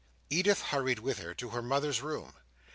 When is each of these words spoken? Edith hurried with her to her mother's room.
Edith 0.31 0.61
hurried 0.63 0.97
with 0.97 1.19
her 1.19 1.35
to 1.35 1.49
her 1.49 1.61
mother's 1.61 2.01
room. 2.01 2.33